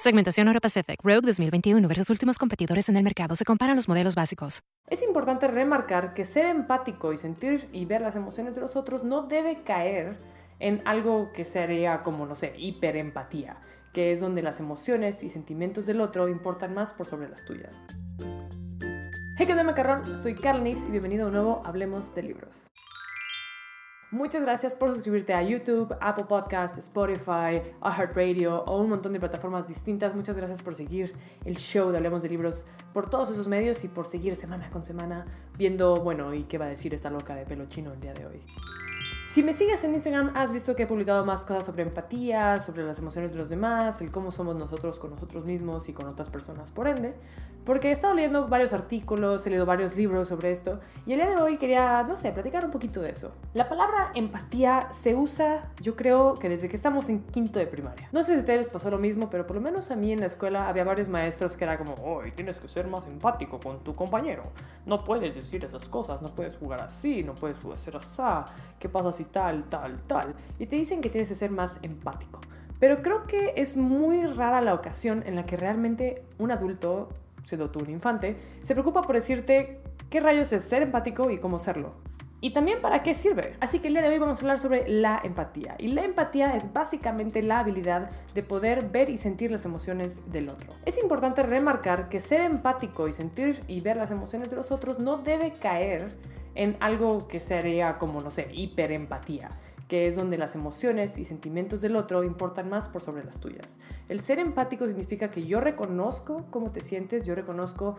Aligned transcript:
Segmentación 0.00 0.46
Euro 0.46 0.60
Pacific 0.60 1.00
Rogue 1.02 1.22
2021 1.22 1.88
versus 1.88 2.08
últimos 2.08 2.38
competidores 2.38 2.88
en 2.88 2.96
el 2.96 3.02
mercado. 3.02 3.34
Se 3.34 3.44
comparan 3.44 3.74
los 3.74 3.88
modelos 3.88 4.14
básicos. 4.14 4.62
Es 4.86 5.02
importante 5.02 5.48
remarcar 5.48 6.14
que 6.14 6.24
ser 6.24 6.46
empático 6.46 7.12
y 7.12 7.16
sentir 7.16 7.68
y 7.72 7.84
ver 7.84 8.02
las 8.02 8.14
emociones 8.14 8.54
de 8.54 8.60
los 8.60 8.76
otros 8.76 9.02
no 9.02 9.22
debe 9.22 9.64
caer 9.64 10.16
en 10.60 10.82
algo 10.84 11.32
que 11.32 11.44
sería 11.44 12.02
como, 12.02 12.26
no 12.26 12.36
sé, 12.36 12.54
hiperempatía, 12.58 13.58
que 13.92 14.12
es 14.12 14.20
donde 14.20 14.40
las 14.40 14.60
emociones 14.60 15.24
y 15.24 15.30
sentimientos 15.30 15.86
del 15.86 16.00
otro 16.00 16.28
importan 16.28 16.74
más 16.74 16.92
por 16.92 17.06
sobre 17.06 17.28
las 17.28 17.44
tuyas. 17.44 17.84
Hey, 19.36 19.46
¿qué 19.46 19.50
onda, 19.50 19.64
macarrón? 19.64 20.16
Soy 20.16 20.36
Carl 20.36 20.64
y 20.64 20.74
bienvenido 20.92 21.24
a 21.24 21.26
un 21.26 21.32
nuevo 21.32 21.62
Hablemos 21.64 22.14
de 22.14 22.22
Libros. 22.22 22.70
Muchas 24.10 24.40
gracias 24.40 24.74
por 24.74 24.88
suscribirte 24.90 25.34
a 25.34 25.42
YouTube, 25.42 25.94
Apple 26.00 26.24
Podcast, 26.24 26.78
Spotify, 26.78 27.60
iHeartRadio 27.82 28.64
o 28.64 28.80
un 28.80 28.88
montón 28.88 29.12
de 29.12 29.20
plataformas 29.20 29.68
distintas. 29.68 30.14
Muchas 30.14 30.34
gracias 30.34 30.62
por 30.62 30.74
seguir 30.74 31.14
el 31.44 31.58
show 31.58 31.90
de 31.90 31.98
Hablemos 31.98 32.22
de 32.22 32.30
Libros 32.30 32.64
por 32.94 33.10
todos 33.10 33.28
esos 33.28 33.48
medios 33.48 33.84
y 33.84 33.88
por 33.88 34.06
seguir 34.06 34.34
semana 34.36 34.70
con 34.70 34.82
semana 34.82 35.26
viendo, 35.58 35.96
bueno, 35.96 36.32
y 36.32 36.44
qué 36.44 36.56
va 36.56 36.64
a 36.64 36.68
decir 36.68 36.94
esta 36.94 37.10
loca 37.10 37.34
de 37.34 37.44
pelo 37.44 37.66
chino 37.66 37.92
el 37.92 38.00
día 38.00 38.14
de 38.14 38.24
hoy. 38.24 38.42
Si 39.24 39.42
me 39.42 39.52
sigues 39.52 39.84
en 39.84 39.92
Instagram, 39.92 40.32
has 40.34 40.52
visto 40.52 40.74
que 40.74 40.84
he 40.84 40.86
publicado 40.86 41.22
más 41.26 41.44
cosas 41.44 41.66
sobre 41.66 41.82
empatía, 41.82 42.60
sobre 42.60 42.84
las 42.84 42.98
emociones 42.98 43.32
de 43.32 43.36
los 43.36 43.50
demás, 43.50 44.00
el 44.00 44.10
cómo 44.10 44.32
somos 44.32 44.56
nosotros 44.56 44.98
con 44.98 45.10
nosotros 45.10 45.44
mismos 45.44 45.90
y 45.90 45.92
con 45.92 46.06
otras 46.06 46.30
personas, 46.30 46.70
por 46.70 46.88
ende. 46.88 47.14
Porque 47.68 47.88
he 47.88 47.92
estado 47.92 48.14
leyendo 48.14 48.48
varios 48.48 48.72
artículos, 48.72 49.46
he 49.46 49.50
leído 49.50 49.66
varios 49.66 49.94
libros 49.94 50.28
sobre 50.28 50.50
esto, 50.52 50.80
y 51.04 51.12
el 51.12 51.18
día 51.18 51.28
de 51.28 51.36
hoy 51.36 51.58
quería, 51.58 52.02
no 52.02 52.16
sé, 52.16 52.32
platicar 52.32 52.64
un 52.64 52.70
poquito 52.70 53.02
de 53.02 53.10
eso. 53.10 53.32
La 53.52 53.68
palabra 53.68 54.10
empatía 54.14 54.88
se 54.90 55.14
usa, 55.14 55.70
yo 55.82 55.94
creo 55.94 56.32
que 56.32 56.48
desde 56.48 56.70
que 56.70 56.76
estamos 56.76 57.10
en 57.10 57.24
quinto 57.24 57.58
de 57.58 57.66
primaria. 57.66 58.08
No 58.10 58.22
sé 58.22 58.30
si 58.30 58.36
a 58.36 58.40
ustedes 58.40 58.70
pasó 58.70 58.90
lo 58.90 58.96
mismo, 58.96 59.28
pero 59.28 59.46
por 59.46 59.56
lo 59.56 59.60
menos 59.60 59.90
a 59.90 59.96
mí 59.96 60.12
en 60.12 60.20
la 60.20 60.26
escuela 60.28 60.66
había 60.66 60.82
varios 60.82 61.10
maestros 61.10 61.58
que 61.58 61.64
era 61.64 61.76
como, 61.76 61.92
hoy 61.96 62.32
tienes 62.32 62.58
que 62.58 62.68
ser 62.68 62.86
más 62.86 63.06
empático 63.06 63.60
con 63.60 63.84
tu 63.84 63.94
compañero. 63.94 64.44
No 64.86 64.96
puedes 64.96 65.34
decir 65.34 65.62
esas 65.62 65.88
cosas, 65.88 66.22
no 66.22 66.28
puedes 66.28 66.56
jugar 66.56 66.80
así, 66.80 67.22
no 67.22 67.34
puedes 67.34 67.62
hacer 67.66 67.96
así. 67.98 68.22
¿Qué 68.78 68.88
pasa 68.88 69.20
y 69.20 69.26
tal, 69.26 69.68
tal, 69.68 70.00
tal. 70.04 70.34
Y 70.58 70.64
te 70.64 70.76
dicen 70.76 71.02
que 71.02 71.10
tienes 71.10 71.28
que 71.28 71.34
ser 71.34 71.50
más 71.50 71.80
empático. 71.82 72.40
Pero 72.80 73.02
creo 73.02 73.26
que 73.26 73.52
es 73.56 73.76
muy 73.76 74.24
rara 74.24 74.62
la 74.62 74.72
ocasión 74.72 75.22
en 75.26 75.34
la 75.34 75.44
que 75.44 75.56
realmente 75.56 76.22
un 76.38 76.50
adulto, 76.50 77.10
siendo 77.48 77.70
tú 77.70 77.80
un 77.80 77.90
infante, 77.90 78.36
se 78.62 78.74
preocupa 78.74 79.02
por 79.02 79.14
decirte 79.14 79.80
qué 80.10 80.20
rayos 80.20 80.52
es 80.52 80.62
ser 80.64 80.82
empático 80.82 81.30
y 81.30 81.38
cómo 81.38 81.58
serlo. 81.58 81.94
Y 82.40 82.52
también 82.52 82.80
para 82.80 83.02
qué 83.02 83.14
sirve. 83.14 83.56
Así 83.58 83.80
que 83.80 83.88
el 83.88 83.94
día 83.94 84.02
de 84.02 84.10
hoy 84.10 84.18
vamos 84.18 84.38
a 84.38 84.42
hablar 84.42 84.60
sobre 84.60 84.86
la 84.86 85.20
empatía. 85.24 85.74
Y 85.76 85.88
la 85.88 86.04
empatía 86.04 86.54
es 86.54 86.72
básicamente 86.72 87.42
la 87.42 87.58
habilidad 87.58 88.10
de 88.32 88.42
poder 88.44 88.90
ver 88.90 89.10
y 89.10 89.16
sentir 89.16 89.50
las 89.50 89.64
emociones 89.64 90.30
del 90.30 90.48
otro. 90.48 90.72
Es 90.84 91.02
importante 91.02 91.42
remarcar 91.42 92.08
que 92.08 92.20
ser 92.20 92.42
empático 92.42 93.08
y 93.08 93.12
sentir 93.12 93.58
y 93.66 93.80
ver 93.80 93.96
las 93.96 94.12
emociones 94.12 94.50
de 94.50 94.56
los 94.56 94.70
otros 94.70 95.00
no 95.00 95.16
debe 95.16 95.52
caer 95.52 96.16
en 96.54 96.76
algo 96.78 97.26
que 97.26 97.40
sería 97.40 97.98
como, 97.98 98.20
no 98.20 98.30
sé, 98.30 98.48
hiperempatía 98.54 99.50
que 99.88 100.06
es 100.06 100.16
donde 100.16 100.38
las 100.38 100.54
emociones 100.54 101.18
y 101.18 101.24
sentimientos 101.24 101.80
del 101.80 101.96
otro 101.96 102.22
importan 102.22 102.68
más 102.68 102.88
por 102.88 103.00
sobre 103.02 103.24
las 103.24 103.40
tuyas. 103.40 103.80
El 104.08 104.20
ser 104.20 104.38
empático 104.38 104.86
significa 104.86 105.30
que 105.30 105.46
yo 105.46 105.60
reconozco 105.60 106.44
cómo 106.50 106.70
te 106.70 106.82
sientes, 106.82 107.26
yo 107.26 107.34
reconozco 107.34 107.96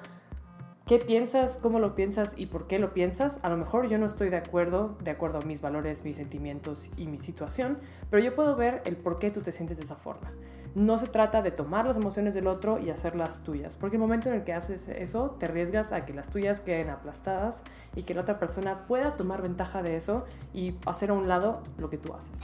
qué 0.90 0.98
piensas, 0.98 1.60
cómo 1.62 1.78
lo 1.78 1.94
piensas 1.94 2.34
y 2.36 2.48
por 2.48 2.66
qué 2.66 2.80
lo 2.80 2.96
piensas. 2.96 3.40
A 3.44 3.50
lo 3.50 3.58
mejor 3.58 3.88
yo 3.88 4.00
no 4.00 4.08
estoy 4.08 4.30
de 4.30 4.38
acuerdo, 4.38 4.98
de 5.04 5.12
acuerdo 5.12 5.38
a 5.38 5.42
mis 5.42 5.62
valores, 5.62 6.04
mis 6.04 6.16
sentimientos 6.16 6.90
y 6.98 7.06
mi 7.06 7.20
situación, 7.20 7.78
pero 8.10 8.24
yo 8.24 8.34
puedo 8.34 8.56
ver 8.56 8.82
el 8.86 8.98
por 8.98 9.20
qué 9.20 9.30
tú 9.30 9.42
te 9.42 9.52
sientes 9.52 9.78
de 9.78 9.84
esa 9.84 9.96
forma. 9.96 10.32
No 10.74 10.98
se 10.98 11.06
trata 11.06 11.44
de 11.44 11.52
tomar 11.52 11.86
las 11.86 11.98
emociones 11.98 12.34
del 12.34 12.48
otro 12.48 12.80
y 12.80 12.90
hacerlas 12.90 13.44
tuyas, 13.44 13.78
porque 13.78 13.98
el 13.98 14.02
momento 14.02 14.30
en 14.30 14.36
el 14.36 14.44
que 14.44 14.54
haces 14.54 14.90
eso, 14.90 15.36
te 15.38 15.46
arriesgas 15.46 15.92
a 15.92 16.06
que 16.06 16.14
las 16.16 16.32
tuyas 16.32 16.60
queden 16.60 16.90
aplastadas 16.90 17.66
y 17.96 18.02
que 18.02 18.16
la 18.16 18.22
otra 18.22 18.40
persona 18.40 18.88
pueda 18.88 19.16
tomar 19.16 19.44
ventaja 19.44 19.84
de 19.84 19.96
eso 19.96 20.26
y 20.56 20.74
hacer 20.88 21.12
a 21.12 21.14
un 21.14 21.28
lado 21.28 21.62
lo 21.78 21.92
que 21.92 22.00
tú 22.00 22.16
haces. 22.16 22.40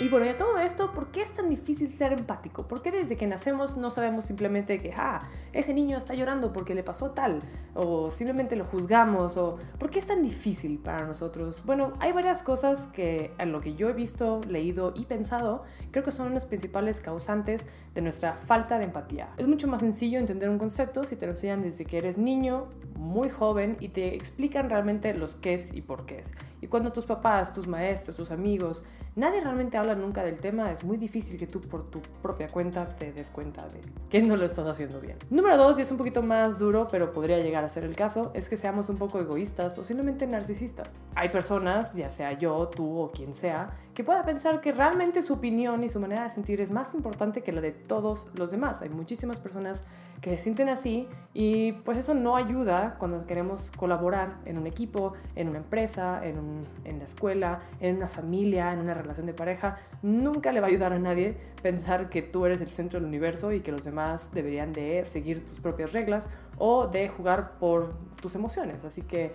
Y 0.00 0.08
bueno, 0.08 0.26
de 0.26 0.34
todo 0.34 0.58
esto, 0.58 0.90
¿por 0.92 1.12
qué 1.12 1.22
es 1.22 1.30
tan 1.30 1.48
difícil 1.48 1.88
ser 1.88 2.12
empático? 2.12 2.66
¿Por 2.66 2.82
qué 2.82 2.90
desde 2.90 3.16
que 3.16 3.28
nacemos 3.28 3.76
no 3.76 3.92
sabemos 3.92 4.24
simplemente 4.24 4.76
que, 4.78 4.92
ah, 4.96 5.20
ese 5.52 5.72
niño 5.72 5.96
está 5.96 6.14
llorando 6.14 6.52
porque 6.52 6.74
le 6.74 6.82
pasó 6.82 7.12
tal? 7.12 7.38
O 7.74 8.10
simplemente 8.10 8.56
lo 8.56 8.64
juzgamos, 8.64 9.36
o 9.36 9.56
¿por 9.78 9.90
qué 9.90 10.00
es 10.00 10.06
tan 10.06 10.20
difícil 10.20 10.78
para 10.80 11.06
nosotros? 11.06 11.62
Bueno, 11.64 11.92
hay 12.00 12.10
varias 12.10 12.42
cosas 12.42 12.88
que 12.88 13.32
en 13.38 13.52
lo 13.52 13.60
que 13.60 13.74
yo 13.74 13.88
he 13.88 13.92
visto, 13.92 14.40
leído 14.48 14.94
y 14.96 15.04
pensado, 15.04 15.62
creo 15.92 16.02
que 16.02 16.10
son 16.10 16.34
las 16.34 16.44
principales 16.44 16.98
causantes 16.98 17.68
de 17.94 18.02
nuestra 18.02 18.32
falta 18.32 18.78
de 18.78 18.86
empatía. 18.86 19.28
Es 19.36 19.46
mucho 19.46 19.68
más 19.68 19.78
sencillo 19.78 20.18
entender 20.18 20.50
un 20.50 20.58
concepto 20.58 21.04
si 21.04 21.14
te 21.14 21.26
lo 21.26 21.32
enseñan 21.32 21.62
desde 21.62 21.84
que 21.84 21.98
eres 21.98 22.18
niño, 22.18 22.66
muy 22.96 23.28
joven, 23.28 23.76
y 23.78 23.90
te 23.90 24.16
explican 24.16 24.70
realmente 24.70 25.14
los 25.14 25.36
qué 25.36 25.54
es 25.54 25.72
y 25.72 25.82
por 25.82 26.04
qué 26.04 26.18
es. 26.18 26.34
Y 26.60 26.66
cuando 26.66 26.92
tus 26.92 27.06
papás, 27.06 27.52
tus 27.52 27.68
maestros, 27.68 28.16
tus 28.16 28.32
amigos, 28.32 28.84
nadie 29.16 29.40
realmente 29.40 29.76
habla 29.76 29.94
nunca 29.94 30.24
del 30.24 30.40
tema, 30.40 30.70
es 30.72 30.84
muy 30.84 30.96
difícil 30.96 31.38
que 31.38 31.46
tú 31.46 31.60
por 31.60 31.90
tu 31.90 32.00
propia 32.22 32.48
cuenta 32.48 32.96
te 32.96 33.12
des 33.12 33.30
cuenta 33.30 33.66
de 33.68 33.80
que 34.08 34.22
no 34.22 34.36
lo 34.36 34.44
estás 34.44 34.66
haciendo 34.66 35.00
bien. 35.00 35.16
Número 35.30 35.56
dos, 35.56 35.78
y 35.78 35.82
es 35.82 35.90
un 35.90 35.98
poquito 35.98 36.22
más 36.22 36.58
duro, 36.58 36.88
pero 36.90 37.12
podría 37.12 37.38
llegar 37.38 37.64
a 37.64 37.68
ser 37.68 37.84
el 37.84 37.94
caso, 37.94 38.32
es 38.34 38.48
que 38.48 38.56
seamos 38.56 38.88
un 38.88 38.96
poco 38.96 39.18
egoístas 39.20 39.78
o 39.78 39.84
simplemente 39.84 40.26
narcisistas. 40.26 41.04
Hay 41.14 41.28
personas, 41.28 41.94
ya 41.94 42.10
sea 42.10 42.32
yo, 42.32 42.68
tú 42.68 42.98
o 42.98 43.10
quien 43.10 43.34
sea, 43.34 43.70
que 43.94 44.02
pueda 44.02 44.24
pensar 44.24 44.60
que 44.60 44.72
realmente 44.72 45.22
su 45.22 45.34
opinión 45.34 45.84
y 45.84 45.88
su 45.88 46.00
manera 46.00 46.24
de 46.24 46.30
sentir 46.30 46.60
es 46.60 46.70
más 46.70 46.94
importante 46.94 47.42
que 47.42 47.52
la 47.52 47.60
de 47.60 47.72
todos 47.72 48.26
los 48.34 48.50
demás. 48.50 48.82
Hay 48.82 48.88
muchísimas 48.88 49.38
personas 49.38 49.84
que 50.20 50.36
se 50.36 50.42
sienten 50.42 50.68
así 50.68 51.08
y 51.32 51.72
pues 51.72 51.98
eso 51.98 52.14
no 52.14 52.36
ayuda 52.36 52.96
cuando 52.98 53.26
queremos 53.26 53.70
colaborar 53.70 54.38
en 54.46 54.58
un 54.58 54.66
equipo, 54.66 55.12
en 55.36 55.48
una 55.48 55.58
empresa, 55.58 56.24
en, 56.24 56.62
en 56.84 56.98
la 56.98 57.04
escuela, 57.04 57.60
en 57.80 57.96
una 57.96 58.08
familia, 58.08 58.72
en 58.72 58.80
una 58.80 58.94
relación 59.04 59.26
de 59.26 59.34
pareja. 59.34 59.76
Nunca 60.02 60.52
le 60.52 60.60
va 60.60 60.66
a 60.66 60.70
ayudar 60.70 60.92
a 60.92 60.98
nadie 60.98 61.36
pensar 61.62 62.10
que 62.10 62.22
tú 62.22 62.44
eres 62.46 62.60
el 62.60 62.68
centro 62.68 62.98
del 62.98 63.08
universo 63.08 63.52
y 63.52 63.60
que 63.60 63.70
los 63.70 63.84
demás 63.84 64.32
deberían 64.34 64.72
de 64.72 65.06
seguir 65.06 65.46
tus 65.46 65.60
propias 65.60 65.92
reglas 65.92 66.30
o 66.58 66.88
de 66.88 67.08
jugar 67.08 67.58
por 67.58 67.94
tus 68.20 68.34
emociones. 68.34 68.84
Así 68.84 69.02
que 69.02 69.32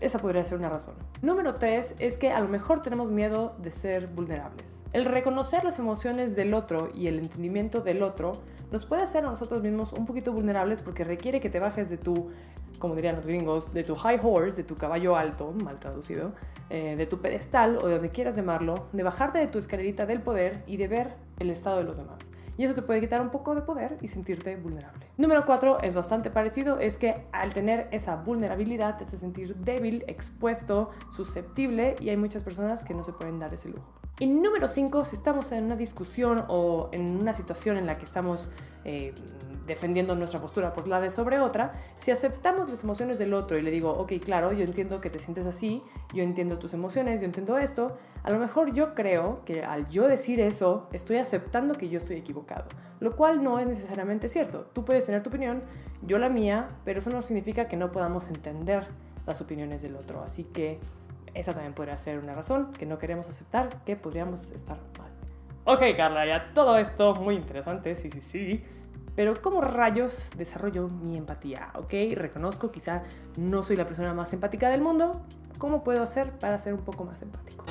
esa 0.00 0.18
podría 0.18 0.44
ser 0.44 0.58
una 0.58 0.68
razón. 0.68 0.94
Número 1.22 1.54
tres 1.54 1.96
es 1.98 2.16
que 2.16 2.32
a 2.32 2.40
lo 2.40 2.48
mejor 2.48 2.82
tenemos 2.82 3.10
miedo 3.10 3.54
de 3.58 3.70
ser 3.70 4.08
vulnerables. 4.08 4.84
El 4.92 5.04
reconocer 5.04 5.64
las 5.64 5.78
emociones 5.78 6.36
del 6.36 6.54
otro 6.54 6.90
y 6.94 7.06
el 7.06 7.18
entendimiento 7.18 7.80
del 7.80 8.02
otro 8.02 8.32
nos 8.70 8.86
puede 8.86 9.02
hacer 9.02 9.24
a 9.24 9.28
nosotros 9.28 9.62
mismos 9.62 9.92
un 9.92 10.04
poquito 10.04 10.32
vulnerables 10.32 10.82
porque 10.82 11.04
requiere 11.04 11.40
que 11.40 11.48
te 11.48 11.60
bajes 11.60 11.90
de 11.90 11.96
tu, 11.96 12.30
como 12.78 12.94
dirían 12.94 13.16
los 13.16 13.26
gringos, 13.26 13.72
de 13.72 13.84
tu 13.84 13.94
high 13.94 14.20
horse, 14.22 14.62
de 14.62 14.68
tu 14.68 14.74
caballo 14.74 15.16
alto, 15.16 15.52
mal 15.52 15.78
traducido, 15.80 16.32
eh, 16.70 16.96
de 16.96 17.06
tu 17.06 17.20
pedestal 17.20 17.78
o 17.80 17.86
de 17.86 17.94
donde 17.94 18.10
quieras 18.10 18.36
llamarlo, 18.36 18.88
de 18.92 19.02
bajarte 19.02 19.38
de 19.38 19.46
tu 19.46 19.58
escalerita 19.58 20.06
del 20.06 20.22
poder 20.22 20.62
y 20.66 20.76
de 20.76 20.88
ver 20.88 21.14
el 21.38 21.50
estado 21.50 21.78
de 21.78 21.84
los 21.84 21.96
demás 21.96 22.30
y 22.56 22.64
eso 22.64 22.74
te 22.74 22.82
puede 22.82 23.00
quitar 23.00 23.20
un 23.20 23.30
poco 23.30 23.54
de 23.54 23.62
poder 23.62 23.98
y 24.00 24.08
sentirte 24.08 24.56
vulnerable. 24.56 25.06
Número 25.16 25.44
4 25.44 25.80
es 25.82 25.94
bastante 25.94 26.30
parecido, 26.30 26.78
es 26.78 26.98
que 26.98 27.26
al 27.32 27.52
tener 27.52 27.88
esa 27.92 28.16
vulnerabilidad 28.16 28.96
te 28.96 29.04
hace 29.04 29.18
sentir 29.18 29.56
débil, 29.56 30.04
expuesto, 30.06 30.90
susceptible 31.10 31.96
y 32.00 32.10
hay 32.10 32.16
muchas 32.16 32.42
personas 32.42 32.84
que 32.84 32.94
no 32.94 33.02
se 33.02 33.12
pueden 33.12 33.38
dar 33.38 33.52
ese 33.54 33.68
lujo. 33.68 34.03
Y 34.20 34.26
número 34.28 34.68
5, 34.68 35.04
si 35.06 35.16
estamos 35.16 35.50
en 35.50 35.64
una 35.64 35.74
discusión 35.74 36.44
o 36.46 36.88
en 36.92 37.20
una 37.20 37.34
situación 37.34 37.76
en 37.76 37.86
la 37.86 37.98
que 37.98 38.04
estamos 38.04 38.52
eh, 38.84 39.12
defendiendo 39.66 40.14
nuestra 40.14 40.40
postura 40.40 40.72
por 40.72 40.86
la 40.86 41.00
de 41.00 41.10
sobre 41.10 41.40
otra, 41.40 41.74
si 41.96 42.12
aceptamos 42.12 42.70
las 42.70 42.84
emociones 42.84 43.18
del 43.18 43.34
otro 43.34 43.58
y 43.58 43.62
le 43.62 43.72
digo, 43.72 43.90
ok, 43.90 44.12
claro, 44.24 44.52
yo 44.52 44.64
entiendo 44.64 45.00
que 45.00 45.10
te 45.10 45.18
sientes 45.18 45.46
así, 45.46 45.82
yo 46.12 46.22
entiendo 46.22 46.60
tus 46.60 46.74
emociones, 46.74 47.22
yo 47.22 47.26
entiendo 47.26 47.58
esto, 47.58 47.96
a 48.22 48.30
lo 48.30 48.38
mejor 48.38 48.72
yo 48.72 48.94
creo 48.94 49.44
que 49.44 49.64
al 49.64 49.88
yo 49.88 50.06
decir 50.06 50.38
eso, 50.38 50.88
estoy 50.92 51.16
aceptando 51.16 51.74
que 51.74 51.88
yo 51.88 51.98
estoy 51.98 52.16
equivocado, 52.16 52.66
lo 53.00 53.16
cual 53.16 53.42
no 53.42 53.58
es 53.58 53.66
necesariamente 53.66 54.28
cierto. 54.28 54.70
Tú 54.72 54.84
puedes 54.84 55.06
tener 55.06 55.24
tu 55.24 55.30
opinión, 55.30 55.64
yo 56.02 56.20
la 56.20 56.28
mía, 56.28 56.68
pero 56.84 57.00
eso 57.00 57.10
no 57.10 57.20
significa 57.20 57.66
que 57.66 57.76
no 57.76 57.90
podamos 57.90 58.28
entender 58.28 58.86
las 59.26 59.40
opiniones 59.40 59.82
del 59.82 59.96
otro, 59.96 60.22
así 60.22 60.44
que 60.44 60.78
esa 61.34 61.52
también 61.52 61.74
podría 61.74 61.96
ser 61.96 62.18
una 62.18 62.34
razón 62.34 62.72
que 62.72 62.86
no 62.86 62.98
queremos 62.98 63.28
aceptar 63.28 63.68
que 63.84 63.96
podríamos 63.96 64.50
estar 64.52 64.78
mal. 64.98 65.10
Ok, 65.64 65.82
Carla, 65.96 66.26
ya 66.26 66.52
todo 66.52 66.78
esto 66.78 67.14
muy 67.14 67.34
interesante, 67.34 67.94
sí, 67.96 68.10
sí, 68.10 68.20
sí. 68.20 68.64
pero 69.16 69.34
¿cómo 69.40 69.60
rayos 69.60 70.30
desarrollo 70.36 70.88
mi 70.88 71.16
empatía? 71.16 71.70
¿Ok? 71.74 71.94
Reconozco, 72.14 72.70
quizá 72.70 73.02
no 73.38 73.62
soy 73.62 73.76
la 73.76 73.86
persona 73.86 74.12
más 74.12 74.32
empática 74.32 74.68
del 74.68 74.82
mundo. 74.82 75.12
¿Cómo 75.58 75.82
puedo 75.82 76.02
hacer 76.02 76.32
para 76.32 76.58
ser 76.58 76.74
un 76.74 76.80
poco 76.80 77.04
más 77.04 77.22
empático? 77.22 77.64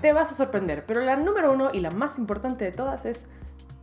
Te 0.00 0.12
vas 0.12 0.30
a 0.30 0.34
sorprender, 0.34 0.84
pero 0.86 1.00
la 1.00 1.16
número 1.16 1.52
uno 1.52 1.70
y 1.72 1.80
la 1.80 1.90
más 1.90 2.18
importante 2.18 2.64
de 2.64 2.72
todas 2.72 3.06
es 3.06 3.28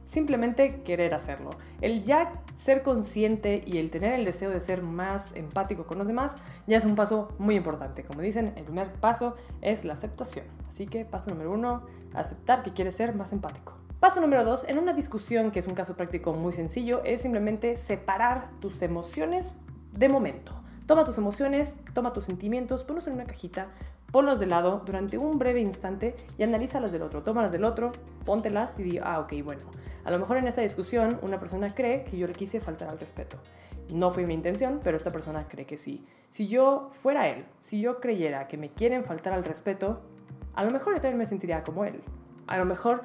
simplemente 0.09 0.81
querer 0.81 1.13
hacerlo. 1.13 1.51
El 1.81 2.03
ya 2.03 2.41
ser 2.55 2.81
consciente 2.81 3.61
y 3.63 3.77
el 3.77 3.91
tener 3.91 4.15
el 4.15 4.25
deseo 4.25 4.49
de 4.49 4.59
ser 4.59 4.81
más 4.81 5.35
empático 5.35 5.85
con 5.85 5.99
los 5.99 6.07
demás 6.07 6.39
ya 6.65 6.77
es 6.77 6.85
un 6.85 6.95
paso 6.95 7.35
muy 7.37 7.55
importante. 7.55 8.03
Como 8.03 8.21
dicen, 8.21 8.53
el 8.55 8.63
primer 8.63 8.91
paso 8.93 9.35
es 9.61 9.85
la 9.85 9.93
aceptación. 9.93 10.47
Así 10.67 10.87
que 10.87 11.05
paso 11.05 11.29
número 11.29 11.51
uno, 11.51 11.83
aceptar 12.15 12.63
que 12.63 12.73
quieres 12.73 12.95
ser 12.95 13.13
más 13.13 13.33
empático. 13.33 13.75
Paso 13.99 14.19
número 14.19 14.43
dos, 14.43 14.65
en 14.67 14.79
una 14.79 14.93
discusión, 14.93 15.51
que 15.51 15.59
es 15.59 15.67
un 15.67 15.75
caso 15.75 15.95
práctico 15.95 16.33
muy 16.33 16.53
sencillo, 16.53 17.03
es 17.03 17.21
simplemente 17.21 17.77
separar 17.77 18.49
tus 18.61 18.81
emociones 18.81 19.59
de 19.91 20.09
momento. 20.09 20.53
Toma 20.87 21.05
tus 21.05 21.19
emociones, 21.19 21.75
toma 21.93 22.13
tus 22.13 22.23
sentimientos, 22.23 22.83
ponlos 22.83 23.05
en 23.05 23.13
una 23.13 23.25
cajita, 23.25 23.67
ponlos 24.11 24.39
de 24.39 24.45
lado 24.45 24.81
durante 24.85 25.17
un 25.17 25.37
breve 25.37 25.61
instante 25.61 26.15
y 26.37 26.43
analízalas 26.43 26.91
del 26.91 27.01
otro. 27.01 27.23
Tómalas 27.23 27.51
del 27.51 27.63
otro, 27.63 27.91
póntelas 28.25 28.77
y 28.79 28.83
di, 28.83 28.99
ah, 28.99 29.19
ok, 29.19 29.33
bueno. 29.43 29.61
A 30.03 30.11
lo 30.11 30.19
mejor 30.19 30.37
en 30.37 30.47
esta 30.47 30.61
discusión 30.61 31.19
una 31.21 31.39
persona 31.39 31.73
cree 31.73 32.03
que 32.03 32.17
yo 32.17 32.27
le 32.27 32.33
quise 32.33 32.59
faltar 32.59 32.89
al 32.89 32.99
respeto. 32.99 33.37
No 33.93 34.11
fue 34.11 34.25
mi 34.25 34.33
intención, 34.33 34.79
pero 34.83 34.97
esta 34.97 35.11
persona 35.11 35.47
cree 35.47 35.65
que 35.65 35.77
sí. 35.77 36.05
Si 36.29 36.47
yo 36.47 36.89
fuera 36.91 37.27
él, 37.27 37.45
si 37.59 37.81
yo 37.81 37.99
creyera 37.99 38.47
que 38.47 38.57
me 38.57 38.69
quieren 38.69 39.03
faltar 39.03 39.33
al 39.33 39.43
respeto, 39.43 40.01
a 40.53 40.63
lo 40.63 40.71
mejor 40.71 40.95
yo 40.95 41.01
también 41.01 41.17
me 41.17 41.25
sentiría 41.25 41.63
como 41.63 41.85
él. 41.85 42.01
A 42.47 42.57
lo 42.57 42.65
mejor 42.65 43.03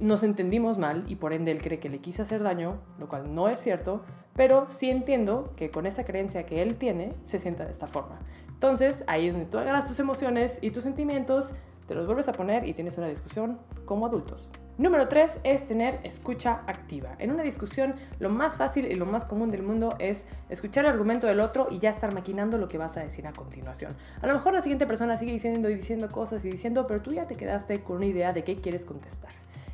nos 0.00 0.22
entendimos 0.22 0.78
mal 0.78 1.04
y 1.06 1.16
por 1.16 1.32
ende 1.32 1.52
él 1.52 1.62
cree 1.62 1.78
que 1.78 1.88
le 1.88 2.00
quise 2.00 2.22
hacer 2.22 2.42
daño, 2.42 2.80
lo 2.98 3.08
cual 3.08 3.34
no 3.34 3.48
es 3.48 3.58
cierto, 3.58 4.02
pero 4.34 4.66
sí 4.68 4.90
entiendo 4.90 5.52
que 5.56 5.70
con 5.70 5.86
esa 5.86 6.04
creencia 6.04 6.44
que 6.46 6.62
él 6.62 6.76
tiene 6.76 7.12
se 7.22 7.38
sienta 7.38 7.64
de 7.64 7.72
esta 7.72 7.86
forma. 7.86 8.18
Entonces 8.48 9.04
ahí 9.06 9.26
es 9.26 9.34
donde 9.34 9.48
tú 9.48 9.58
agarras 9.58 9.86
tus 9.86 9.98
emociones 9.98 10.58
y 10.62 10.70
tus 10.70 10.84
sentimientos, 10.84 11.52
te 11.86 11.94
los 11.94 12.06
vuelves 12.06 12.28
a 12.28 12.32
poner 12.32 12.66
y 12.66 12.74
tienes 12.74 12.96
una 12.96 13.08
discusión 13.08 13.58
como 13.84 14.06
adultos. 14.06 14.50
Número 14.78 15.06
3 15.06 15.40
es 15.44 15.68
tener 15.68 16.00
escucha 16.02 16.62
activa. 16.66 17.14
En 17.18 17.30
una 17.30 17.42
discusión 17.42 17.94
lo 18.20 18.30
más 18.30 18.56
fácil 18.56 18.86
y 18.86 18.94
lo 18.94 19.04
más 19.04 19.26
común 19.26 19.50
del 19.50 19.62
mundo 19.62 19.94
es 19.98 20.28
escuchar 20.48 20.86
el 20.86 20.92
argumento 20.92 21.26
del 21.26 21.40
otro 21.40 21.68
y 21.70 21.78
ya 21.78 21.90
estar 21.90 22.14
maquinando 22.14 22.56
lo 22.56 22.68
que 22.68 22.78
vas 22.78 22.96
a 22.96 23.00
decir 23.02 23.26
a 23.26 23.32
continuación. 23.32 23.92
A 24.22 24.26
lo 24.26 24.32
mejor 24.32 24.54
la 24.54 24.62
siguiente 24.62 24.86
persona 24.86 25.18
sigue 25.18 25.32
diciendo 25.32 25.68
y 25.68 25.74
diciendo 25.74 26.08
cosas 26.08 26.44
y 26.46 26.50
diciendo, 26.50 26.86
pero 26.86 27.02
tú 27.02 27.12
ya 27.12 27.26
te 27.26 27.34
quedaste 27.34 27.82
con 27.82 27.98
una 27.98 28.06
idea 28.06 28.32
de 28.32 28.44
qué 28.44 28.60
quieres 28.60 28.86
contestar. 28.86 29.30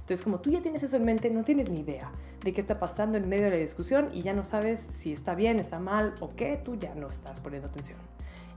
Entonces, 0.08 0.24
como 0.24 0.40
tú 0.40 0.48
ya 0.48 0.62
tienes 0.62 0.82
eso 0.82 0.96
en 0.96 1.04
mente, 1.04 1.28
no 1.28 1.44
tienes 1.44 1.68
ni 1.68 1.80
idea 1.80 2.10
de 2.42 2.54
qué 2.54 2.62
está 2.62 2.78
pasando 2.78 3.18
en 3.18 3.28
medio 3.28 3.44
de 3.44 3.50
la 3.50 3.56
discusión 3.58 4.08
y 4.10 4.22
ya 4.22 4.32
no 4.32 4.42
sabes 4.42 4.80
si 4.80 5.12
está 5.12 5.34
bien, 5.34 5.58
está 5.58 5.80
mal 5.80 6.14
o 6.20 6.30
qué, 6.34 6.56
tú 6.56 6.76
ya 6.76 6.94
no 6.94 7.10
estás 7.10 7.40
poniendo 7.40 7.68
atención. 7.68 7.98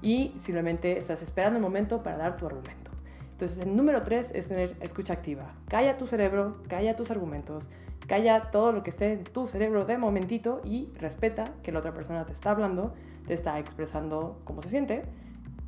Y 0.02 0.32
simplemente 0.38 0.98
estás 0.98 1.22
esperando 1.22 1.58
el 1.58 1.62
momento 1.62 2.04
para 2.04 2.16
dar 2.16 2.38
tu 2.38 2.46
argumento. 2.46 2.92
Entonces, 3.32 3.60
el 3.60 3.76
número 3.76 4.02
tres 4.02 4.32
es 4.34 4.48
tener 4.48 4.78
escucha 4.80 5.12
activa. 5.12 5.54
Calla 5.68 5.98
tu 5.98 6.08
cerebro, 6.08 6.64
calla 6.70 6.96
tus 6.96 7.12
argumentos, 7.12 7.70
calla 8.08 8.50
todo 8.50 8.72
lo 8.72 8.82
que 8.82 8.90
esté 8.90 9.12
en 9.12 9.26
tu 9.26 9.46
cerebro 9.46 9.84
de 9.84 9.98
momentito 9.98 10.62
y 10.64 10.88
respeta 11.00 11.44
que 11.64 11.74
la 11.74 11.80
otra 11.80 11.94
persona 11.94 12.26
te 12.26 12.32
está 12.32 12.52
hablando, 12.52 12.94
te 13.28 13.34
está 13.34 13.60
expresando 13.60 14.40
cómo 14.46 14.62
se 14.62 14.70
siente 14.70 15.04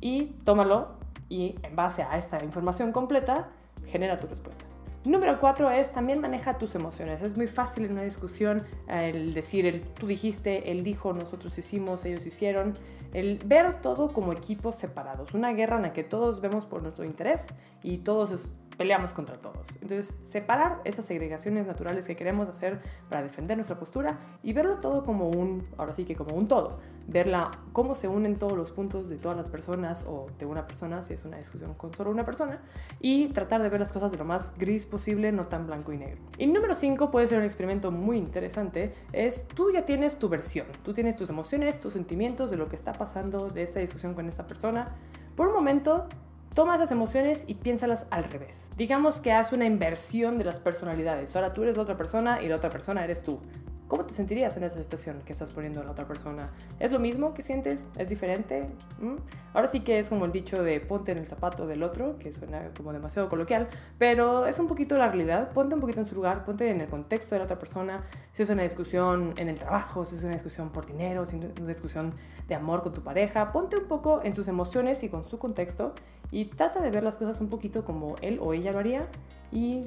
y 0.00 0.28
tómalo 0.44 0.96
y 1.28 1.56
en 1.62 1.76
base 1.76 2.04
a 2.04 2.16
esta 2.16 2.42
información 2.42 2.90
completa, 2.90 3.50
genera 3.86 4.16
tu 4.16 4.26
respuesta. 4.26 4.64
Número 5.04 5.38
cuatro 5.38 5.70
es 5.70 5.92
también 5.92 6.20
maneja 6.20 6.56
tus 6.56 6.74
emociones. 6.74 7.20
Es 7.20 7.36
muy 7.36 7.46
fácil 7.46 7.84
en 7.84 7.92
una 7.92 8.02
discusión 8.02 8.62
el 8.88 9.34
decir, 9.34 9.66
el, 9.66 9.82
tú 9.82 10.06
dijiste, 10.06 10.70
él 10.70 10.82
dijo, 10.82 11.12
nosotros 11.12 11.56
hicimos, 11.58 12.06
ellos 12.06 12.24
hicieron. 12.24 12.72
El 13.12 13.38
ver 13.44 13.82
todo 13.82 14.08
como 14.12 14.32
equipos 14.32 14.76
separados. 14.76 15.34
Una 15.34 15.52
guerra 15.52 15.76
en 15.76 15.82
la 15.82 15.92
que 15.92 16.04
todos 16.04 16.40
vemos 16.40 16.64
por 16.64 16.82
nuestro 16.82 17.04
interés 17.04 17.48
y 17.82 17.98
todos 17.98 18.52
peleamos 18.76 19.14
contra 19.14 19.38
todos. 19.38 19.76
Entonces, 19.82 20.20
separar 20.24 20.80
esas 20.84 21.04
segregaciones 21.04 21.66
naturales 21.66 22.06
que 22.06 22.16
queremos 22.16 22.48
hacer 22.48 22.80
para 23.08 23.22
defender 23.22 23.56
nuestra 23.56 23.78
postura 23.78 24.18
y 24.42 24.52
verlo 24.52 24.78
todo 24.78 25.04
como 25.04 25.28
un, 25.28 25.66
ahora 25.76 25.92
sí 25.92 26.04
que 26.04 26.16
como 26.16 26.34
un 26.34 26.46
todo. 26.46 26.78
Verla 27.06 27.50
cómo 27.72 27.94
se 27.94 28.08
unen 28.08 28.36
todos 28.36 28.56
los 28.56 28.72
puntos 28.72 29.10
de 29.10 29.16
todas 29.16 29.36
las 29.36 29.50
personas 29.50 30.04
o 30.08 30.26
de 30.38 30.46
una 30.46 30.66
persona, 30.66 31.02
si 31.02 31.14
es 31.14 31.24
una 31.24 31.36
discusión 31.36 31.74
con 31.74 31.92
solo 31.92 32.10
una 32.10 32.24
persona, 32.24 32.62
y 33.00 33.28
tratar 33.28 33.62
de 33.62 33.68
ver 33.68 33.80
las 33.80 33.92
cosas 33.92 34.10
de 34.10 34.18
lo 34.18 34.24
más 34.24 34.54
gris 34.56 34.86
posible, 34.86 35.30
no 35.30 35.46
tan 35.46 35.66
blanco 35.66 35.92
y 35.92 35.98
negro. 35.98 36.22
Y 36.38 36.46
número 36.46 36.74
5 36.74 37.10
puede 37.10 37.26
ser 37.26 37.38
un 37.38 37.44
experimento 37.44 37.90
muy 37.90 38.16
interesante, 38.16 38.94
es 39.12 39.46
tú 39.48 39.70
ya 39.70 39.84
tienes 39.84 40.18
tu 40.18 40.28
versión, 40.28 40.66
tú 40.82 40.94
tienes 40.94 41.16
tus 41.16 41.28
emociones, 41.28 41.78
tus 41.78 41.92
sentimientos 41.92 42.50
de 42.50 42.56
lo 42.56 42.68
que 42.68 42.76
está 42.76 42.92
pasando 42.92 43.48
de 43.48 43.62
esta 43.62 43.80
discusión 43.80 44.14
con 44.14 44.26
esta 44.26 44.46
persona. 44.46 44.94
Por 45.36 45.48
un 45.48 45.54
momento, 45.54 46.06
Toma 46.54 46.76
esas 46.76 46.92
emociones 46.92 47.46
y 47.48 47.54
piénsalas 47.54 48.06
al 48.10 48.22
revés. 48.24 48.70
Digamos 48.76 49.18
que 49.18 49.32
haces 49.32 49.54
una 49.54 49.64
inversión 49.64 50.38
de 50.38 50.44
las 50.44 50.60
personalidades. 50.60 51.34
Ahora 51.34 51.52
tú 51.52 51.64
eres 51.64 51.76
la 51.76 51.82
otra 51.82 51.96
persona 51.96 52.40
y 52.42 52.48
la 52.48 52.54
otra 52.54 52.70
persona 52.70 53.02
eres 53.02 53.24
tú. 53.24 53.40
¿Cómo 53.88 54.06
te 54.06 54.14
sentirías 54.14 54.56
en 54.56 54.64
esa 54.64 54.82
situación 54.82 55.20
que 55.26 55.32
estás 55.32 55.50
poniendo 55.50 55.82
a 55.82 55.84
la 55.84 55.90
otra 55.90 56.08
persona? 56.08 56.50
¿Es 56.80 56.90
lo 56.90 56.98
mismo 56.98 57.34
que 57.34 57.42
sientes? 57.42 57.84
¿Es 57.98 58.08
diferente? 58.08 58.66
¿Mm? 58.98 59.16
Ahora 59.52 59.66
sí 59.66 59.80
que 59.80 59.98
es 59.98 60.08
como 60.08 60.24
el 60.24 60.32
dicho 60.32 60.62
de 60.62 60.80
ponte 60.80 61.12
en 61.12 61.18
el 61.18 61.26
zapato 61.26 61.66
del 61.66 61.82
otro, 61.82 62.18
que 62.18 62.32
suena 62.32 62.70
como 62.74 62.94
demasiado 62.94 63.28
coloquial, 63.28 63.68
pero 63.98 64.46
es 64.46 64.58
un 64.58 64.68
poquito 64.68 64.96
la 64.96 65.08
realidad. 65.08 65.52
Ponte 65.52 65.74
un 65.74 65.82
poquito 65.82 66.00
en 66.00 66.06
su 66.06 66.14
lugar, 66.14 66.46
ponte 66.46 66.70
en 66.70 66.80
el 66.80 66.88
contexto 66.88 67.34
de 67.34 67.40
la 67.40 67.44
otra 67.44 67.58
persona. 67.58 68.04
Si 68.32 68.42
es 68.42 68.48
una 68.48 68.62
discusión 68.62 69.34
en 69.36 69.50
el 69.50 69.56
trabajo, 69.56 70.04
si 70.06 70.16
es 70.16 70.24
una 70.24 70.32
discusión 70.32 70.70
por 70.70 70.86
dinero, 70.86 71.26
si 71.26 71.36
es 71.36 71.44
una 71.58 71.68
discusión 71.68 72.14
de 72.48 72.54
amor 72.54 72.82
con 72.82 72.94
tu 72.94 73.02
pareja, 73.02 73.52
ponte 73.52 73.76
un 73.76 73.86
poco 73.86 74.22
en 74.24 74.34
sus 74.34 74.48
emociones 74.48 75.02
y 75.04 75.10
con 75.10 75.26
su 75.26 75.38
contexto 75.38 75.92
y 76.30 76.46
trata 76.46 76.80
de 76.80 76.90
ver 76.90 77.04
las 77.04 77.18
cosas 77.18 77.40
un 77.40 77.48
poquito 77.48 77.84
como 77.84 78.16
él 78.22 78.38
o 78.40 78.54
ella 78.54 78.72
lo 78.72 78.78
haría 78.78 79.08
y 79.52 79.82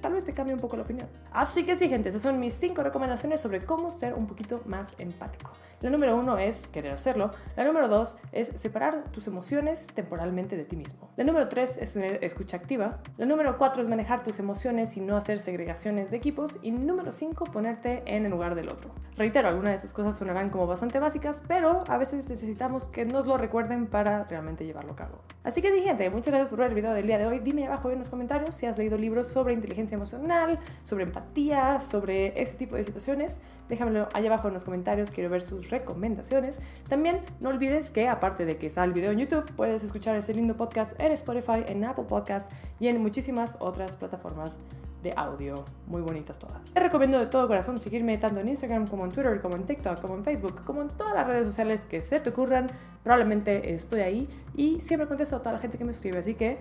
tal 0.00 0.14
vez 0.14 0.24
te 0.24 0.32
cambie 0.32 0.54
un 0.54 0.60
poco 0.60 0.76
la 0.76 0.82
opinión. 0.82 1.08
Así 1.32 1.64
que 1.64 1.76
sí, 1.76 1.88
gente, 1.88 2.08
esas 2.08 2.22
son 2.22 2.38
mis 2.40 2.54
cinco 2.54 2.82
recomendaciones 2.82 3.40
sobre 3.40 3.60
cómo 3.60 3.90
ser 3.90 4.14
un 4.14 4.26
poquito 4.26 4.62
más 4.66 4.94
empático. 4.98 5.52
La 5.80 5.88
número 5.88 6.14
uno 6.14 6.36
es 6.36 6.66
querer 6.66 6.92
hacerlo. 6.92 7.30
La 7.56 7.64
número 7.64 7.88
dos 7.88 8.18
es 8.32 8.48
separar 8.48 9.04
tus 9.12 9.26
emociones 9.26 9.86
temporalmente 9.94 10.58
de 10.58 10.64
ti 10.64 10.76
mismo. 10.76 11.08
La 11.16 11.24
número 11.24 11.48
tres 11.48 11.78
es 11.78 11.94
tener 11.94 12.22
escucha 12.22 12.58
activa. 12.58 12.98
La 13.16 13.24
número 13.24 13.56
cuatro 13.56 13.82
es 13.82 13.88
manejar 13.88 14.22
tus 14.22 14.38
emociones 14.40 14.98
y 14.98 15.00
no 15.00 15.16
hacer 15.16 15.38
segregaciones 15.38 16.10
de 16.10 16.18
equipos. 16.18 16.58
Y 16.60 16.70
número 16.70 17.10
cinco, 17.12 17.44
ponerte 17.44 18.02
en 18.04 18.26
el 18.26 18.30
lugar 18.30 18.56
del 18.56 18.68
otro. 18.68 18.90
Reitero, 19.16 19.48
algunas 19.48 19.70
de 19.70 19.76
estas 19.76 19.94
cosas 19.94 20.16
sonarán 20.16 20.50
como 20.50 20.66
bastante 20.66 20.98
básicas, 20.98 21.42
pero 21.48 21.82
a 21.88 21.96
veces 21.96 22.28
necesitamos 22.28 22.88
que 22.88 23.06
nos 23.06 23.26
lo 23.26 23.38
recuerden 23.38 23.86
para 23.86 24.24
realmente 24.24 24.66
llevarlo 24.66 24.92
a 24.92 24.96
cabo. 24.96 25.22
Así 25.44 25.62
que, 25.62 25.70
gente, 25.80 26.10
muchas 26.10 26.28
gracias 26.28 26.50
por 26.50 26.58
ver 26.58 26.68
el 26.68 26.74
video 26.74 26.92
del 26.92 27.06
día 27.06 27.16
de 27.16 27.26
hoy. 27.26 27.38
Dime 27.38 27.66
abajo 27.66 27.90
en 27.90 27.98
los 27.98 28.10
comentarios 28.10 28.54
si 28.54 28.66
has 28.66 28.76
leído 28.76 28.98
libros 28.98 29.28
sobre 29.28 29.54
emocional, 29.96 30.58
sobre 30.82 31.04
empatía, 31.04 31.80
sobre 31.80 32.40
ese 32.40 32.56
tipo 32.56 32.76
de 32.76 32.84
situaciones. 32.84 33.40
Déjamelo 33.68 34.08
allá 34.12 34.28
abajo 34.28 34.48
en 34.48 34.54
los 34.54 34.64
comentarios, 34.64 35.10
quiero 35.10 35.30
ver 35.30 35.42
sus 35.42 35.70
recomendaciones. 35.70 36.60
También 36.88 37.20
no 37.38 37.50
olvides 37.50 37.90
que 37.90 38.08
aparte 38.08 38.44
de 38.44 38.56
que 38.56 38.66
está 38.66 38.82
el 38.84 38.92
video 38.92 39.12
en 39.12 39.18
YouTube, 39.18 39.50
puedes 39.54 39.82
escuchar 39.82 40.16
ese 40.16 40.34
lindo 40.34 40.56
podcast 40.56 40.98
en 41.00 41.12
Spotify, 41.12 41.64
en 41.66 41.84
Apple 41.84 42.04
Podcasts 42.08 42.54
y 42.80 42.88
en 42.88 43.00
muchísimas 43.00 43.56
otras 43.60 43.96
plataformas 43.96 44.58
de 45.02 45.12
audio, 45.16 45.64
muy 45.86 46.02
bonitas 46.02 46.38
todas. 46.38 46.72
Te 46.72 46.80
recomiendo 46.80 47.18
de 47.18 47.26
todo 47.26 47.46
corazón 47.46 47.78
seguirme 47.78 48.18
tanto 48.18 48.40
en 48.40 48.48
Instagram 48.48 48.86
como 48.86 49.04
en 49.04 49.10
Twitter, 49.10 49.40
como 49.40 49.56
en 49.56 49.64
TikTok, 49.64 50.00
como 50.00 50.14
en 50.14 50.24
Facebook, 50.24 50.62
como 50.64 50.82
en 50.82 50.88
todas 50.88 51.14
las 51.14 51.26
redes 51.26 51.46
sociales 51.46 51.86
que 51.86 52.02
se 52.02 52.20
te 52.20 52.30
ocurran. 52.30 52.66
Probablemente 53.02 53.74
estoy 53.74 54.00
ahí 54.00 54.28
y 54.54 54.80
siempre 54.80 55.08
contesto 55.08 55.36
a 55.36 55.38
toda 55.40 55.52
la 55.52 55.58
gente 55.58 55.78
que 55.78 55.84
me 55.84 55.92
escribe, 55.92 56.18
así 56.18 56.34
que 56.34 56.58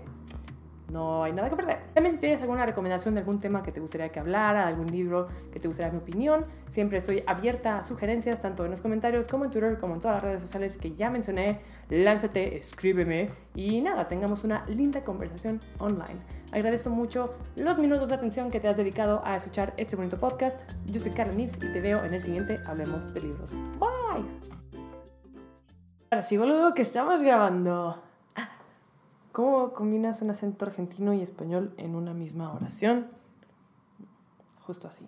no 0.90 1.24
hay 1.24 1.34
nada 1.34 1.50
que 1.50 1.56
perder. 1.56 1.78
También 1.94 2.14
si 2.14 2.20
tienes 2.20 2.42
alguna 2.42 2.66
recomendación 2.66 3.16
de 3.16 3.22
algún 3.22 3.40
tema 3.40 3.64
que 3.64 3.72
te 3.72 3.80
gustaría 3.80 4.10
que 4.10 4.20
hablara, 4.20 4.68
algún 4.68 4.88
libro 4.88 5.28
que 5.52 5.60
te 5.60 5.68
gustaría 5.68 5.92
mi 5.92 6.00
opinión, 6.00 6.46
siempre 6.68 6.98
estoy 6.98 7.24
abierta 7.28 7.80
a 7.80 7.84
sugerencias 7.84 8.42
tanto 8.42 8.66
en 8.66 8.72
los 8.72 8.82
comentarios 8.82 9.28
como 9.28 9.46
en 9.46 9.52
Twitter 9.52 9.78
como 9.80 9.96
en 9.96 10.02
todas 10.02 10.16
las 10.18 10.24
redes 10.24 10.42
sociales 10.42 10.78
que 10.78 10.96
ya 10.96 11.10
mencioné. 11.10 11.62
Lánzate, 11.90 12.58
escríbeme 12.58 13.30
y 13.56 13.82
nada, 13.82 14.08
tengamos 14.08 14.44
una 14.44 14.66
linda 14.68 15.04
conversación 15.04 15.60
online. 15.78 16.20
Agradezco 16.52 16.90
mucho 16.90 17.36
los 17.56 17.78
minutos 17.78 18.10
de 18.10 18.16
atención 18.16 18.50
que 18.50 18.60
te 18.60 18.68
has 18.68 18.78
dedicado 18.78 19.22
a 19.24 19.36
escuchar 19.36 19.74
este 19.78 19.96
bonito 19.96 20.18
podcast. 20.18 20.72
Yo 20.86 21.00
soy 21.00 21.12
Carla 21.12 21.34
Nips 21.34 21.58
y 21.58 21.72
te 21.72 21.82
veo 21.82 22.04
en 22.04 22.14
el 22.14 22.22
siguiente 22.22 22.60
Hablemos 22.66 23.14
de 23.14 23.22
Libros. 23.22 23.54
Bye. 23.80 24.26
Ahora 26.12 26.24
sí, 26.24 26.38
boludo, 26.38 26.74
que 26.74 26.82
estamos 26.82 27.22
grabando. 27.22 28.09
¿Cómo 29.32 29.74
combinas 29.74 30.22
un 30.22 30.32
acento 30.32 30.66
argentino 30.66 31.14
y 31.14 31.22
español 31.22 31.74
en 31.78 31.96
una 31.96 32.14
misma 32.14 32.54
oración? 32.54 33.08
Justo 34.66 34.88
así. 34.88 35.08